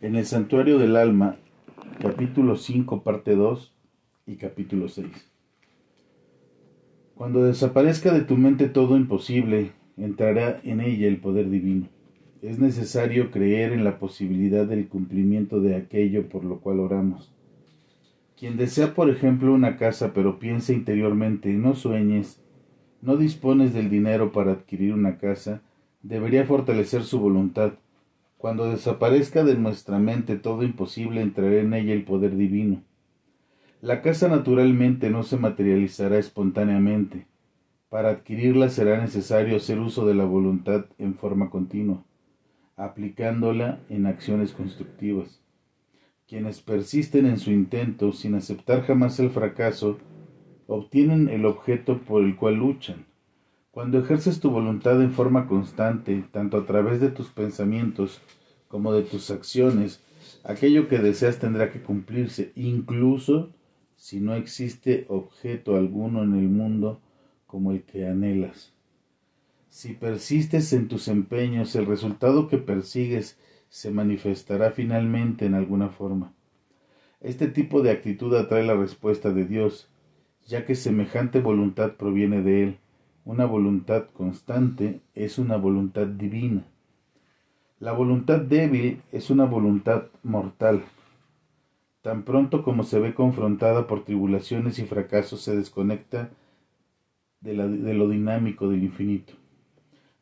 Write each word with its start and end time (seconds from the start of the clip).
En 0.00 0.14
el 0.14 0.26
Santuario 0.26 0.78
del 0.78 0.94
Alma, 0.94 1.38
capítulo 2.00 2.54
5, 2.54 3.02
parte 3.02 3.34
2 3.34 3.74
y 4.28 4.36
capítulo 4.36 4.88
6. 4.88 5.08
Cuando 7.16 7.42
desaparezca 7.42 8.12
de 8.12 8.20
tu 8.20 8.36
mente 8.36 8.68
todo 8.68 8.96
imposible, 8.96 9.72
entrará 9.96 10.60
en 10.62 10.80
ella 10.80 11.08
el 11.08 11.16
poder 11.16 11.50
divino. 11.50 11.88
Es 12.42 12.60
necesario 12.60 13.32
creer 13.32 13.72
en 13.72 13.82
la 13.82 13.98
posibilidad 13.98 14.66
del 14.66 14.86
cumplimiento 14.86 15.60
de 15.60 15.74
aquello 15.74 16.28
por 16.28 16.44
lo 16.44 16.60
cual 16.60 16.78
oramos. 16.78 17.34
Quien 18.38 18.56
desea, 18.56 18.94
por 18.94 19.10
ejemplo, 19.10 19.52
una 19.52 19.78
casa, 19.78 20.12
pero 20.14 20.38
piensa 20.38 20.72
interiormente, 20.72 21.48
no 21.54 21.74
sueñes, 21.74 22.40
no 23.02 23.16
dispones 23.16 23.74
del 23.74 23.90
dinero 23.90 24.30
para 24.30 24.52
adquirir 24.52 24.94
una 24.94 25.18
casa, 25.18 25.60
debería 26.04 26.44
fortalecer 26.44 27.02
su 27.02 27.18
voluntad. 27.18 27.72
Cuando 28.38 28.70
desaparezca 28.70 29.42
de 29.42 29.56
nuestra 29.56 29.98
mente 29.98 30.36
todo 30.36 30.62
imposible, 30.62 31.20
entrará 31.20 31.56
en 31.56 31.74
ella 31.74 31.92
el 31.92 32.04
poder 32.04 32.36
divino. 32.36 32.82
La 33.80 34.00
casa 34.00 34.28
naturalmente 34.28 35.10
no 35.10 35.24
se 35.24 35.36
materializará 35.36 36.18
espontáneamente. 36.18 37.26
Para 37.88 38.10
adquirirla 38.10 38.68
será 38.68 39.00
necesario 39.00 39.56
hacer 39.56 39.80
uso 39.80 40.06
de 40.06 40.14
la 40.14 40.24
voluntad 40.24 40.86
en 40.98 41.16
forma 41.16 41.50
continua, 41.50 42.04
aplicándola 42.76 43.80
en 43.88 44.06
acciones 44.06 44.52
constructivas. 44.52 45.42
Quienes 46.28 46.60
persisten 46.60 47.26
en 47.26 47.38
su 47.38 47.50
intento 47.50 48.12
sin 48.12 48.36
aceptar 48.36 48.82
jamás 48.82 49.18
el 49.18 49.30
fracaso, 49.30 49.98
obtienen 50.68 51.28
el 51.28 51.44
objeto 51.44 51.98
por 52.02 52.22
el 52.22 52.36
cual 52.36 52.54
luchan. 52.54 53.07
Cuando 53.78 54.00
ejerces 54.00 54.40
tu 54.40 54.50
voluntad 54.50 55.00
en 55.00 55.12
forma 55.12 55.46
constante, 55.46 56.24
tanto 56.32 56.56
a 56.56 56.66
través 56.66 57.00
de 57.00 57.10
tus 57.10 57.28
pensamientos 57.28 58.20
como 58.66 58.92
de 58.92 59.02
tus 59.04 59.30
acciones, 59.30 60.02
aquello 60.42 60.88
que 60.88 60.98
deseas 60.98 61.38
tendrá 61.38 61.70
que 61.70 61.80
cumplirse, 61.80 62.50
incluso 62.56 63.52
si 63.94 64.18
no 64.18 64.34
existe 64.34 65.06
objeto 65.06 65.76
alguno 65.76 66.24
en 66.24 66.34
el 66.34 66.48
mundo 66.48 67.00
como 67.46 67.70
el 67.70 67.84
que 67.84 68.08
anhelas. 68.08 68.72
Si 69.68 69.92
persistes 69.92 70.72
en 70.72 70.88
tus 70.88 71.06
empeños, 71.06 71.76
el 71.76 71.86
resultado 71.86 72.48
que 72.48 72.58
persigues 72.58 73.38
se 73.68 73.92
manifestará 73.92 74.72
finalmente 74.72 75.46
en 75.46 75.54
alguna 75.54 75.88
forma. 75.88 76.34
Este 77.20 77.46
tipo 77.46 77.80
de 77.82 77.92
actitud 77.92 78.34
atrae 78.34 78.64
la 78.64 78.74
respuesta 78.74 79.30
de 79.30 79.44
Dios, 79.44 79.88
ya 80.48 80.66
que 80.66 80.74
semejante 80.74 81.40
voluntad 81.40 81.92
proviene 81.92 82.42
de 82.42 82.62
Él. 82.64 82.78
Una 83.28 83.44
voluntad 83.44 84.06
constante 84.14 85.02
es 85.14 85.38
una 85.38 85.58
voluntad 85.58 86.06
divina. 86.06 86.64
La 87.78 87.92
voluntad 87.92 88.40
débil 88.40 89.02
es 89.12 89.28
una 89.28 89.44
voluntad 89.44 90.04
mortal. 90.22 90.82
Tan 92.00 92.22
pronto 92.22 92.62
como 92.62 92.84
se 92.84 92.98
ve 92.98 93.12
confrontada 93.12 93.86
por 93.86 94.06
tribulaciones 94.06 94.78
y 94.78 94.86
fracasos, 94.86 95.42
se 95.42 95.54
desconecta 95.54 96.30
de, 97.42 97.52
lo 97.52 98.08
dinámico 98.08 98.70
del 98.70 98.82
infinito. 98.82 99.34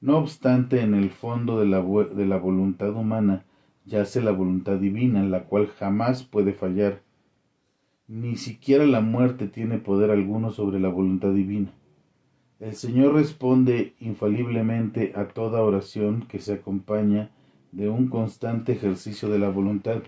No 0.00 0.18
obstante, 0.18 0.80
en 0.80 0.94
el 0.94 1.10
fondo 1.10 1.60
de 1.60 1.66
la, 1.66 1.82
de 1.82 2.26
la 2.26 2.38
voluntad 2.38 2.90
humana 2.90 3.44
yace 3.84 4.20
la 4.20 4.32
voluntad 4.32 4.78
divina, 4.78 5.22
la 5.22 5.44
cual 5.44 5.68
jamás 5.68 6.24
puede 6.24 6.54
fallar. 6.54 7.02
Ni 8.08 8.34
siquiera 8.34 8.84
la 8.84 9.00
muerte 9.00 9.46
tiene 9.46 9.78
poder 9.78 10.10
alguno 10.10 10.50
sobre 10.50 10.80
la 10.80 10.88
voluntad 10.88 11.30
divina. 11.30 11.70
El 12.58 12.74
Señor 12.74 13.14
responde 13.14 13.94
infaliblemente 14.00 15.12
a 15.14 15.28
toda 15.28 15.62
oración 15.62 16.26
que 16.26 16.38
se 16.38 16.54
acompaña 16.54 17.30
de 17.72 17.88
un 17.88 18.08
constante 18.08 18.72
ejercicio 18.72 19.28
de 19.28 19.38
la 19.38 19.50
voluntad. 19.50 20.02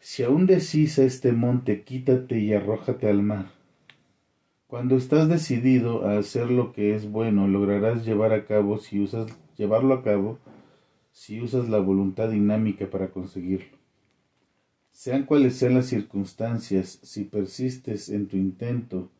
Si 0.00 0.22
aún 0.22 0.46
decís 0.46 0.98
a 0.98 1.04
este 1.04 1.32
monte, 1.32 1.82
quítate 1.82 2.38
y 2.38 2.54
arrójate 2.54 3.08
al 3.08 3.22
mar. 3.22 3.46
Cuando 4.66 4.96
estás 4.96 5.28
decidido 5.28 6.06
a 6.06 6.18
hacer 6.18 6.50
lo 6.50 6.72
que 6.72 6.94
es 6.94 7.10
bueno, 7.10 7.46
lograrás 7.48 8.06
llevar 8.06 8.32
a 8.32 8.46
cabo 8.46 8.78
si 8.78 9.00
usas 9.00 9.26
llevarlo 9.56 9.94
a 9.94 10.02
cabo 10.02 10.38
si 11.16 11.40
usas 11.40 11.70
la 11.70 11.78
voluntad 11.78 12.28
dinámica 12.28 12.90
para 12.90 13.08
conseguirlo. 13.08 13.78
Sean 14.92 15.24
cuales 15.24 15.56
sean 15.56 15.72
las 15.72 15.86
circunstancias, 15.86 16.98
si 17.02 17.24
persistes 17.24 18.10
en 18.10 18.28
tu 18.28 18.36
intento, 18.36 19.10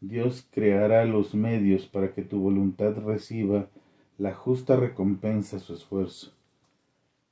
Dios 0.00 0.46
creará 0.50 1.04
los 1.04 1.34
medios 1.34 1.86
para 1.86 2.12
que 2.12 2.22
tu 2.22 2.40
voluntad 2.40 2.96
reciba 2.98 3.68
la 4.18 4.34
justa 4.34 4.76
recompensa 4.76 5.56
a 5.56 5.60
su 5.60 5.74
esfuerzo. 5.74 6.32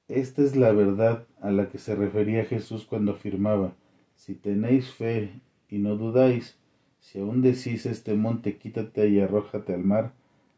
Esta 0.08 0.42
es 0.42 0.56
la 0.56 0.72
verdad 0.72 1.26
a 1.40 1.50
la 1.50 1.68
que 1.68 1.78
se 1.78 1.94
refería 1.94 2.44
Jesús 2.44 2.84
cuando 2.84 3.12
afirmaba, 3.12 3.74
si 4.14 4.34
tenéis 4.34 4.90
fe 4.90 5.40
y 5.68 5.78
no 5.78 5.96
dudáis, 5.96 6.58
si 7.00 7.18
aún 7.18 7.42
decís 7.42 7.86
este 7.86 8.14
monte 8.14 8.56
quítate 8.56 9.08
y 9.08 9.20
arrójate 9.20 9.74
al 9.74 9.84
mar, 9.84 10.12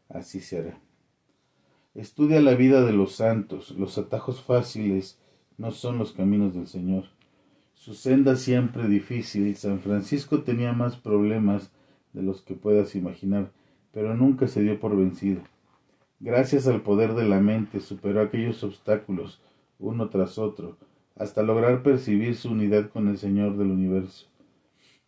así 0.09 0.39
será. 0.39 0.77
Estudia 1.93 2.41
la 2.41 2.55
vida 2.55 2.83
de 2.85 2.91
los 2.91 3.13
santos, 3.13 3.71
los 3.71 3.97
atajos 3.97 4.43
fáciles 4.43 5.17
no 5.57 5.71
son 5.71 5.97
los 5.97 6.11
caminos 6.11 6.53
del 6.53 6.67
Señor. 6.67 7.05
Su 7.73 7.93
senda 7.93 8.35
siempre 8.35 8.87
difícil, 8.87 9.55
San 9.55 9.79
Francisco 9.79 10.41
tenía 10.41 10.73
más 10.73 10.97
problemas 10.97 11.71
de 12.15 12.23
los 12.23 12.41
que 12.41 12.55
puedas 12.55 12.95
imaginar, 12.95 13.51
pero 13.91 14.15
nunca 14.15 14.47
se 14.47 14.61
dio 14.61 14.79
por 14.79 14.95
vencido. 14.95 15.41
Gracias 16.19 16.65
al 16.65 16.81
poder 16.81 17.13
de 17.13 17.25
la 17.25 17.41
mente 17.41 17.81
superó 17.81 18.21
aquellos 18.21 18.63
obstáculos, 18.63 19.41
uno 19.79 20.09
tras 20.09 20.37
otro, 20.37 20.77
hasta 21.17 21.43
lograr 21.43 21.83
percibir 21.83 22.35
su 22.35 22.51
unidad 22.51 22.89
con 22.89 23.09
el 23.09 23.17
Señor 23.17 23.57
del 23.57 23.71
universo. 23.71 24.27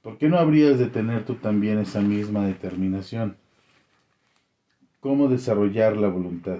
¿Por 0.02 0.18
qué 0.18 0.30
no 0.30 0.38
habrías 0.38 0.78
de 0.78 0.88
tener 0.88 1.26
tú 1.26 1.36
también 1.36 1.80
esa 1.80 2.02
misma 2.02 2.46
determinación? 2.46 3.38
¿Cómo 5.00 5.30
desarrollar 5.30 5.96
la 5.96 6.10
voluntad? 6.10 6.60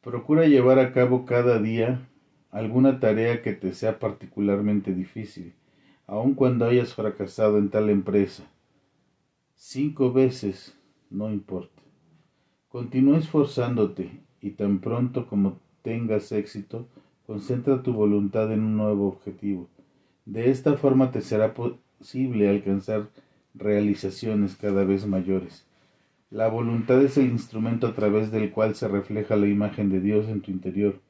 Procura 0.00 0.46
llevar 0.46 0.78
a 0.78 0.92
cabo 0.92 1.26
cada 1.26 1.58
día 1.58 2.08
alguna 2.50 2.98
tarea 2.98 3.42
que 3.42 3.52
te 3.52 3.72
sea 3.72 3.98
particularmente 3.98 4.92
difícil, 4.94 5.52
aun 6.06 6.34
cuando 6.34 6.64
hayas 6.64 6.94
fracasado 6.94 7.58
en 7.58 7.68
tal 7.70 7.90
empresa. 7.90 8.44
Cinco 9.64 10.12
veces, 10.12 10.76
no 11.08 11.30
importa. 11.30 11.80
Continúa 12.68 13.18
esforzándote 13.18 14.10
y 14.40 14.50
tan 14.50 14.80
pronto 14.80 15.28
como 15.28 15.60
tengas 15.82 16.32
éxito, 16.32 16.88
concentra 17.28 17.80
tu 17.84 17.92
voluntad 17.92 18.52
en 18.52 18.64
un 18.64 18.76
nuevo 18.76 19.06
objetivo. 19.06 19.68
De 20.26 20.50
esta 20.50 20.76
forma 20.76 21.12
te 21.12 21.20
será 21.20 21.54
posible 21.54 22.48
alcanzar 22.48 23.10
realizaciones 23.54 24.56
cada 24.56 24.82
vez 24.82 25.06
mayores. 25.06 25.64
La 26.28 26.48
voluntad 26.48 27.00
es 27.00 27.16
el 27.16 27.30
instrumento 27.30 27.86
a 27.86 27.94
través 27.94 28.32
del 28.32 28.50
cual 28.50 28.74
se 28.74 28.88
refleja 28.88 29.36
la 29.36 29.46
imagen 29.46 29.90
de 29.90 30.00
Dios 30.00 30.28
en 30.28 30.40
tu 30.40 30.50
interior. 30.50 31.00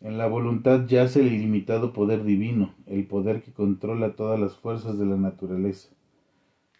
En 0.00 0.18
la 0.18 0.26
voluntad 0.26 0.86
yace 0.88 1.20
el 1.20 1.32
ilimitado 1.32 1.92
poder 1.92 2.24
divino, 2.24 2.74
el 2.86 3.06
poder 3.06 3.40
que 3.40 3.52
controla 3.52 4.16
todas 4.16 4.38
las 4.38 4.56
fuerzas 4.56 4.98
de 4.98 5.06
la 5.06 5.16
naturaleza. 5.16 5.90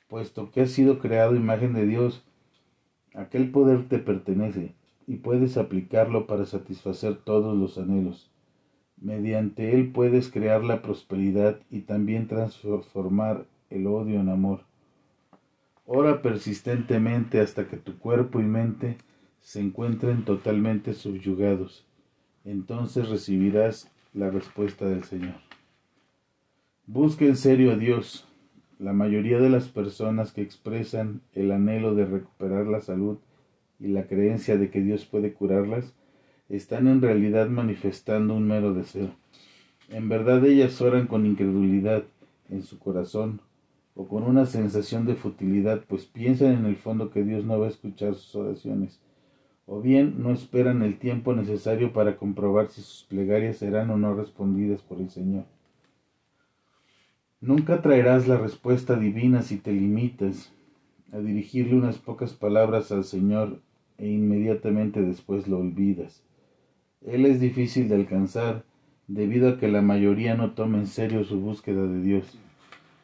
Puesto 0.08 0.50
que 0.50 0.62
has 0.62 0.70
sido 0.70 0.98
creado 0.98 1.36
imagen 1.36 1.74
de 1.74 1.86
Dios, 1.86 2.24
Aquel 3.18 3.50
poder 3.50 3.88
te 3.88 3.98
pertenece 3.98 4.76
y 5.08 5.16
puedes 5.16 5.56
aplicarlo 5.56 6.28
para 6.28 6.46
satisfacer 6.46 7.16
todos 7.16 7.56
los 7.56 7.76
anhelos. 7.76 8.30
Mediante 8.96 9.74
él 9.74 9.90
puedes 9.90 10.30
crear 10.30 10.62
la 10.62 10.82
prosperidad 10.82 11.58
y 11.68 11.80
también 11.80 12.28
transformar 12.28 13.44
el 13.70 13.88
odio 13.88 14.20
en 14.20 14.28
amor. 14.28 14.60
Ora 15.84 16.22
persistentemente 16.22 17.40
hasta 17.40 17.66
que 17.66 17.76
tu 17.76 17.98
cuerpo 17.98 18.38
y 18.38 18.44
mente 18.44 18.98
se 19.40 19.60
encuentren 19.60 20.24
totalmente 20.24 20.94
subyugados. 20.94 21.86
Entonces 22.44 23.08
recibirás 23.08 23.90
la 24.14 24.30
respuesta 24.30 24.86
del 24.86 25.02
Señor. 25.02 25.40
Busca 26.86 27.24
en 27.24 27.36
serio 27.36 27.72
a 27.72 27.76
Dios, 27.76 28.27
la 28.78 28.92
mayoría 28.92 29.40
de 29.40 29.50
las 29.50 29.68
personas 29.68 30.32
que 30.32 30.42
expresan 30.42 31.20
el 31.34 31.50
anhelo 31.50 31.94
de 31.94 32.04
recuperar 32.04 32.66
la 32.66 32.80
salud 32.80 33.18
y 33.80 33.88
la 33.88 34.06
creencia 34.06 34.56
de 34.56 34.70
que 34.70 34.80
Dios 34.80 35.04
puede 35.04 35.32
curarlas 35.32 35.94
están 36.48 36.86
en 36.86 37.02
realidad 37.02 37.48
manifestando 37.48 38.34
un 38.34 38.46
mero 38.46 38.74
deseo. 38.74 39.10
En 39.88 40.08
verdad 40.08 40.44
ellas 40.44 40.80
oran 40.80 41.06
con 41.06 41.26
incredulidad 41.26 42.04
en 42.50 42.62
su 42.62 42.78
corazón 42.78 43.40
o 43.94 44.06
con 44.06 44.22
una 44.22 44.46
sensación 44.46 45.06
de 45.06 45.16
futilidad, 45.16 45.82
pues 45.88 46.06
piensan 46.06 46.52
en 46.52 46.66
el 46.66 46.76
fondo 46.76 47.10
que 47.10 47.24
Dios 47.24 47.44
no 47.44 47.58
va 47.58 47.66
a 47.66 47.70
escuchar 47.70 48.14
sus 48.14 48.36
oraciones, 48.36 49.00
o 49.66 49.80
bien 49.80 50.22
no 50.22 50.30
esperan 50.30 50.82
el 50.82 51.00
tiempo 51.00 51.34
necesario 51.34 51.92
para 51.92 52.16
comprobar 52.16 52.68
si 52.68 52.80
sus 52.80 53.04
plegarias 53.08 53.56
serán 53.56 53.90
o 53.90 53.96
no 53.96 54.14
respondidas 54.14 54.82
por 54.82 55.00
el 55.00 55.10
Señor. 55.10 55.46
Nunca 57.40 57.82
traerás 57.82 58.26
la 58.26 58.36
respuesta 58.36 58.96
divina 58.96 59.42
si 59.42 59.58
te 59.58 59.72
limitas 59.72 60.52
a 61.12 61.18
dirigirle 61.18 61.76
unas 61.76 61.98
pocas 61.98 62.32
palabras 62.32 62.90
al 62.90 63.04
Señor 63.04 63.60
e 63.96 64.08
inmediatamente 64.08 65.02
después 65.02 65.46
lo 65.46 65.58
olvidas. 65.58 66.24
Él 67.06 67.26
es 67.26 67.40
difícil 67.40 67.88
de 67.88 67.94
alcanzar 67.94 68.64
debido 69.06 69.50
a 69.50 69.58
que 69.58 69.68
la 69.68 69.82
mayoría 69.82 70.34
no 70.34 70.50
toma 70.52 70.78
en 70.78 70.88
serio 70.88 71.22
su 71.22 71.38
búsqueda 71.40 71.86
de 71.86 72.02
Dios. 72.02 72.38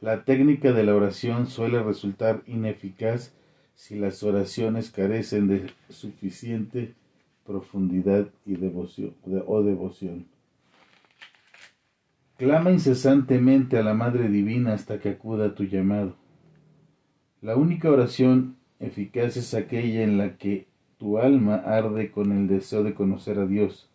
La 0.00 0.24
técnica 0.24 0.72
de 0.72 0.82
la 0.82 0.96
oración 0.96 1.46
suele 1.46 1.80
resultar 1.80 2.42
ineficaz 2.48 3.32
si 3.76 3.96
las 3.96 4.24
oraciones 4.24 4.90
carecen 4.90 5.46
de 5.46 5.70
suficiente 5.88 6.94
profundidad 7.46 8.26
y 8.44 8.56
devoción, 8.56 9.14
o 9.46 9.62
devoción. 9.62 10.26
Clama 12.36 12.72
incesantemente 12.72 13.78
a 13.78 13.84
la 13.84 13.94
Madre 13.94 14.28
Divina 14.28 14.72
hasta 14.72 14.98
que 14.98 15.10
acuda 15.10 15.46
a 15.46 15.54
tu 15.54 15.64
llamado. 15.64 16.16
La 17.40 17.54
única 17.54 17.88
oración 17.88 18.56
eficaz 18.80 19.36
es 19.36 19.54
aquella 19.54 20.02
en 20.02 20.18
la 20.18 20.36
que 20.36 20.66
tu 20.98 21.18
alma 21.18 21.54
arde 21.54 22.10
con 22.10 22.32
el 22.32 22.48
deseo 22.48 22.82
de 22.82 22.94
conocer 22.94 23.38
a 23.38 23.46
Dios. 23.46 23.88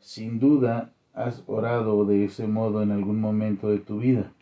Sin 0.00 0.40
duda 0.40 0.92
has 1.14 1.44
orado 1.46 2.04
de 2.04 2.24
ese 2.24 2.48
modo 2.48 2.82
en 2.82 2.90
algún 2.90 3.20
momento 3.20 3.68
de 3.68 3.78
tu 3.78 3.98
vida. 3.98 4.32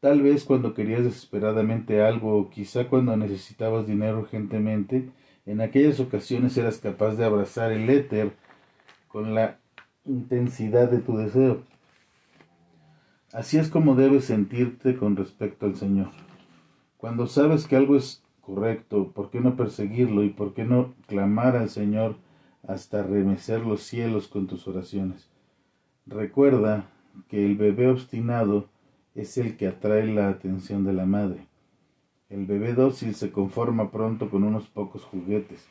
Tal 0.00 0.22
vez 0.22 0.42
cuando 0.42 0.74
querías 0.74 1.04
desesperadamente 1.04 2.02
algo 2.02 2.36
o 2.36 2.50
quizá 2.50 2.88
cuando 2.88 3.16
necesitabas 3.16 3.86
dinero 3.86 4.18
urgentemente, 4.18 5.10
en 5.46 5.60
aquellas 5.60 6.00
ocasiones 6.00 6.56
eras 6.56 6.78
capaz 6.78 7.14
de 7.14 7.24
abrazar 7.24 7.70
el 7.70 7.88
éter 7.88 8.32
con 9.06 9.34
la 9.34 9.58
intensidad 10.08 10.90
de 10.90 10.98
tu 10.98 11.16
deseo. 11.16 11.62
Así 13.32 13.58
es 13.58 13.68
como 13.68 13.94
debes 13.94 14.24
sentirte 14.24 14.96
con 14.96 15.16
respecto 15.16 15.66
al 15.66 15.76
Señor. 15.76 16.08
Cuando 16.96 17.26
sabes 17.26 17.66
que 17.66 17.76
algo 17.76 17.96
es 17.96 18.22
correcto, 18.40 19.12
¿por 19.14 19.30
qué 19.30 19.40
no 19.40 19.56
perseguirlo 19.56 20.24
y 20.24 20.30
por 20.30 20.54
qué 20.54 20.64
no 20.64 20.94
clamar 21.06 21.56
al 21.56 21.68
Señor 21.68 22.16
hasta 22.66 23.02
remecer 23.02 23.64
los 23.64 23.82
cielos 23.82 24.28
con 24.28 24.46
tus 24.46 24.66
oraciones? 24.66 25.28
Recuerda 26.06 26.86
que 27.28 27.44
el 27.44 27.56
bebé 27.56 27.88
obstinado 27.88 28.66
es 29.14 29.36
el 29.36 29.56
que 29.56 29.68
atrae 29.68 30.06
la 30.06 30.28
atención 30.28 30.84
de 30.84 30.94
la 30.94 31.04
madre. 31.04 31.46
El 32.30 32.46
bebé 32.46 32.72
dócil 32.72 33.14
se 33.14 33.30
conforma 33.30 33.90
pronto 33.90 34.30
con 34.30 34.44
unos 34.44 34.68
pocos 34.68 35.04
juguetes, 35.04 35.66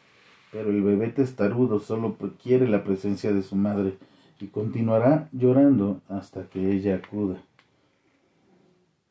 pero 0.52 0.70
el 0.70 0.84
bebé 0.84 1.10
testarudo 1.10 1.80
solo 1.80 2.16
quiere 2.42 2.68
la 2.68 2.84
presencia 2.84 3.34
de 3.34 3.44
su 3.44 3.56
madre 3.56 3.98
y 4.40 4.48
continuará 4.48 5.30
llorando 5.32 6.02
hasta 6.10 6.44
que 6.50 6.72
ella 6.72 6.96
acuda. 6.96 7.38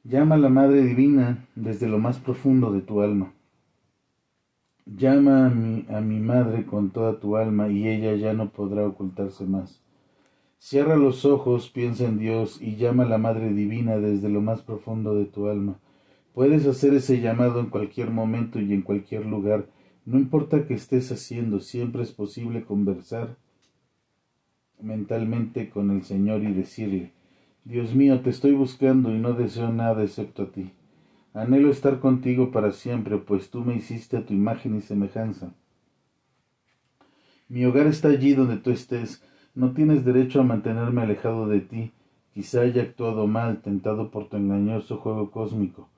Llama 0.05 0.37
a 0.37 0.39
la 0.39 0.49
Madre 0.49 0.83
Divina 0.83 1.47
desde 1.57 1.89
lo 1.89 1.99
más 1.99 2.19
profundo 2.19 2.73
de 2.73 2.81
tu 2.81 3.01
alma. 3.01 3.33
Llama 4.85 5.47
a 5.47 5.51
mi, 5.51 5.85
a 5.89 6.01
mi 6.01 6.21
madre 6.21 6.65
con 6.65 6.91
toda 6.91 7.19
tu 7.19 7.37
alma 7.37 7.69
y 7.69 7.89
ella 7.89 8.15
ya 8.15 8.33
no 8.33 8.51
podrá 8.51 8.87
ocultarse 8.87 9.45
más. 9.45 9.81
Cierra 10.59 10.97
los 10.97 11.25
ojos, 11.25 11.71
piensa 11.71 12.05
en 12.05 12.19
Dios 12.19 12.63
y 12.63 12.77
llama 12.77 13.03
a 13.03 13.09
la 13.09 13.19
Madre 13.19 13.53
Divina 13.53 13.99
desde 13.99 14.29
lo 14.29 14.41
más 14.41 14.63
profundo 14.63 15.17
de 15.17 15.25
tu 15.25 15.49
alma. 15.49 15.79
Puedes 16.35 16.67
hacer 16.67 16.95
ese 16.95 17.21
llamado 17.21 17.59
en 17.59 17.67
cualquier 17.67 18.11
momento 18.11 18.61
y 18.61 18.73
en 18.73 18.83
cualquier 18.83 19.27
lugar. 19.27 19.67
No 20.05 20.19
importa 20.19 20.67
qué 20.67 20.75
estés 20.75 21.11
haciendo, 21.11 21.59
siempre 21.59 22.03
es 22.03 22.13
posible 22.13 22.63
conversar 22.63 23.37
mentalmente 24.81 25.71
con 25.71 25.91
el 25.91 26.03
Señor 26.05 26.43
y 26.43 26.53
decirle, 26.53 27.13
Dios 27.65 27.95
mío, 27.95 28.21
te 28.21 28.31
estoy 28.31 28.53
buscando 28.53 29.15
y 29.15 29.19
no 29.19 29.33
deseo 29.33 29.73
nada 29.73 30.03
excepto 30.03 30.45
a 30.45 30.53
ti. 30.53 30.71
Anhelo 31.35 31.71
estar 31.71 32.01
contigo 32.01 32.51
para 32.51 32.73
siempre, 32.73 33.19
pues 33.19 33.51
tú 33.51 33.63
me 33.63 33.75
hiciste 33.75 34.17
a 34.17 34.25
tu 34.25 34.33
imagen 34.33 34.77
y 34.77 34.81
semejanza. 34.81 35.53
Mi 37.49 37.65
hogar 37.65 37.87
está 37.87 38.09
allí 38.09 38.35
donde 38.35 38.57
tú 38.57 38.71
estés. 38.71 39.23
No 39.55 39.73
tienes 39.73 40.05
derecho 40.05 40.41
a 40.41 40.45
mantenerme 40.45 41.03
alejado 41.03 41.47
de 41.47 41.61
ti. 41.61 41.93
Quizá 42.35 42.63
haya 42.63 42.83
actuado 42.83 43.27
mal, 43.27 43.63
tentado 43.63 44.11
por 44.11 44.29
tu 44.29 44.37
engañoso 44.37 44.97
juego 44.97 45.31
cósmico. 45.31 45.89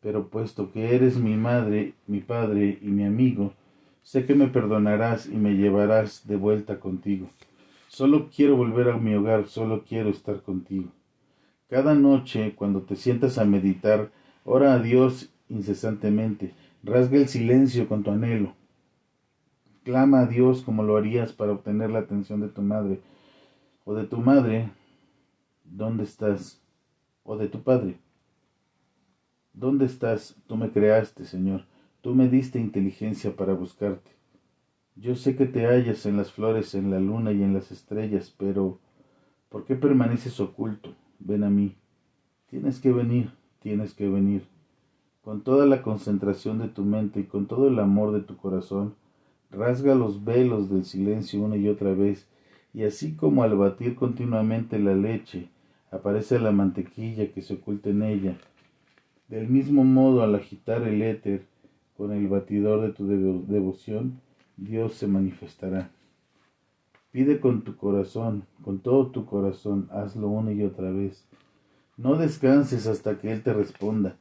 Pero 0.00 0.28
puesto 0.28 0.72
que 0.72 0.94
eres 0.94 1.18
mi 1.18 1.36
madre, 1.36 1.94
mi 2.06 2.20
padre 2.20 2.78
y 2.80 2.86
mi 2.86 3.04
amigo, 3.04 3.52
sé 4.02 4.26
que 4.26 4.34
me 4.34 4.48
perdonarás 4.48 5.26
y 5.26 5.36
me 5.36 5.54
llevarás 5.54 6.26
de 6.26 6.36
vuelta 6.36 6.80
contigo. 6.80 7.28
Solo 7.94 8.28
quiero 8.28 8.56
volver 8.56 8.88
a 8.88 8.98
mi 8.98 9.14
hogar, 9.14 9.46
solo 9.46 9.84
quiero 9.84 10.10
estar 10.10 10.42
contigo. 10.42 10.90
Cada 11.68 11.94
noche, 11.94 12.56
cuando 12.56 12.82
te 12.82 12.96
sientas 12.96 13.38
a 13.38 13.44
meditar, 13.44 14.10
ora 14.42 14.74
a 14.74 14.80
Dios 14.80 15.32
incesantemente, 15.48 16.54
rasga 16.82 17.18
el 17.18 17.28
silencio 17.28 17.86
con 17.86 18.02
tu 18.02 18.10
anhelo. 18.10 18.56
Clama 19.84 20.22
a 20.22 20.26
Dios 20.26 20.62
como 20.62 20.82
lo 20.82 20.96
harías 20.96 21.32
para 21.32 21.52
obtener 21.52 21.90
la 21.90 22.00
atención 22.00 22.40
de 22.40 22.48
tu 22.48 22.62
madre 22.62 23.00
o 23.84 23.94
de 23.94 24.02
tu 24.08 24.16
madre. 24.16 24.70
¿Dónde 25.62 26.02
estás? 26.02 26.60
O 27.22 27.36
de 27.36 27.46
tu 27.46 27.62
padre. 27.62 27.98
¿Dónde 29.52 29.84
estás? 29.84 30.34
Tú 30.48 30.56
me 30.56 30.72
creaste, 30.72 31.26
Señor. 31.26 31.64
Tú 32.00 32.12
me 32.16 32.28
diste 32.28 32.58
inteligencia 32.58 33.36
para 33.36 33.52
buscarte. 33.52 34.10
Yo 34.96 35.16
sé 35.16 35.34
que 35.34 35.46
te 35.46 35.66
hallas 35.66 36.06
en 36.06 36.16
las 36.16 36.30
flores, 36.30 36.74
en 36.74 36.90
la 36.90 37.00
luna 37.00 37.32
y 37.32 37.42
en 37.42 37.52
las 37.52 37.72
estrellas, 37.72 38.32
pero 38.38 38.78
¿por 39.48 39.64
qué 39.64 39.74
permaneces 39.74 40.38
oculto? 40.38 40.94
Ven 41.18 41.42
a 41.42 41.50
mí. 41.50 41.74
Tienes 42.48 42.78
que 42.78 42.92
venir, 42.92 43.32
tienes 43.60 43.92
que 43.92 44.08
venir. 44.08 44.44
Con 45.22 45.40
toda 45.42 45.66
la 45.66 45.82
concentración 45.82 46.60
de 46.60 46.68
tu 46.68 46.84
mente 46.84 47.20
y 47.20 47.24
con 47.24 47.46
todo 47.46 47.66
el 47.66 47.78
amor 47.80 48.12
de 48.12 48.20
tu 48.20 48.36
corazón, 48.36 48.94
rasga 49.50 49.96
los 49.96 50.24
velos 50.24 50.70
del 50.70 50.84
silencio 50.84 51.42
una 51.42 51.56
y 51.56 51.68
otra 51.68 51.92
vez, 51.92 52.28
y 52.72 52.84
así 52.84 53.14
como 53.14 53.42
al 53.42 53.56
batir 53.56 53.96
continuamente 53.96 54.78
la 54.78 54.94
leche, 54.94 55.48
aparece 55.90 56.38
la 56.38 56.52
mantequilla 56.52 57.32
que 57.32 57.42
se 57.42 57.54
oculta 57.54 57.90
en 57.90 58.02
ella. 58.02 58.36
Del 59.28 59.48
mismo 59.48 59.82
modo, 59.82 60.22
al 60.22 60.36
agitar 60.36 60.82
el 60.82 61.02
éter 61.02 61.46
con 61.96 62.12
el 62.12 62.28
batidor 62.28 62.82
de 62.82 62.90
tu 62.90 63.08
devoción, 63.48 64.20
Dios 64.56 64.94
se 64.94 65.06
manifestará. 65.06 65.90
Pide 67.10 67.40
con 67.40 67.62
tu 67.62 67.76
corazón, 67.76 68.44
con 68.62 68.80
todo 68.80 69.08
tu 69.08 69.24
corazón, 69.24 69.88
hazlo 69.92 70.28
una 70.28 70.52
y 70.52 70.62
otra 70.62 70.90
vez. 70.90 71.24
No 71.96 72.16
descanses 72.16 72.86
hasta 72.86 73.18
que 73.18 73.32
Él 73.32 73.42
te 73.42 73.52
responda. 73.52 74.16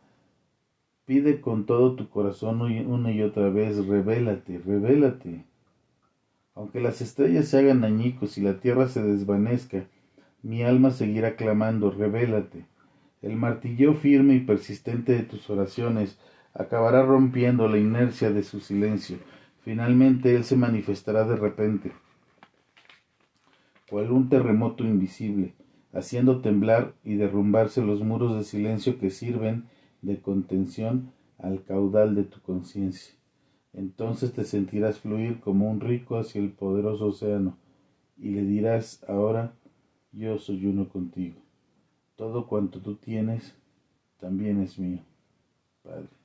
Pide 1.05 1.41
con 1.41 1.65
todo 1.65 1.95
tu 1.95 2.09
corazón 2.09 2.61
una 2.61 3.11
y 3.11 3.21
otra 3.21 3.49
vez, 3.49 3.85
revélate, 3.85 4.59
revélate. 4.59 5.45
Aunque 6.55 6.79
las 6.81 7.01
estrellas 7.01 7.47
se 7.47 7.59
hagan 7.59 7.83
añicos 7.83 8.37
y 8.37 8.41
la 8.41 8.59
tierra 8.59 8.87
se 8.87 9.03
desvanezca, 9.03 9.85
mi 10.43 10.63
alma 10.63 10.91
seguirá 10.91 11.35
clamando, 11.35 11.91
revélate. 11.91 12.65
El 13.21 13.35
martillo 13.35 13.93
firme 13.93 14.35
y 14.35 14.39
persistente 14.39 15.13
de 15.13 15.23
tus 15.23 15.49
oraciones 15.49 16.19
acabará 16.53 17.03
rompiendo 17.03 17.67
la 17.67 17.77
inercia 17.77 18.31
de 18.31 18.43
su 18.43 18.59
silencio 18.59 19.17
Finalmente 19.63 20.35
Él 20.35 20.43
se 20.43 20.57
manifestará 20.57 21.23
de 21.23 21.37
repente, 21.37 21.93
cual 23.89 24.11
un 24.11 24.27
terremoto 24.27 24.83
invisible, 24.83 25.53
haciendo 25.93 26.41
temblar 26.41 26.95
y 27.03 27.15
derrumbarse 27.15 27.81
los 27.81 28.01
muros 28.01 28.35
de 28.35 28.43
silencio 28.43 28.99
que 28.99 29.09
sirven 29.09 29.69
de 30.01 30.19
contención 30.19 31.13
al 31.37 31.63
caudal 31.63 32.13
de 32.13 32.25
tu 32.25 32.41
conciencia. 32.41 33.15
Entonces 33.71 34.33
te 34.33 34.43
sentirás 34.43 34.99
fluir 34.99 35.39
como 35.39 35.71
un 35.71 35.79
rico 35.79 36.17
hacia 36.17 36.41
el 36.41 36.51
poderoso 36.51 37.07
océano, 37.07 37.57
y 38.17 38.31
le 38.31 38.43
dirás 38.43 39.03
ahora, 39.07 39.53
yo 40.11 40.37
soy 40.39 40.65
uno 40.65 40.89
contigo. 40.89 41.39
Todo 42.17 42.47
cuanto 42.47 42.79
tú 42.79 42.95
tienes 42.95 43.55
también 44.19 44.61
es 44.61 44.77
mío, 44.77 44.99
Padre. 45.81 46.22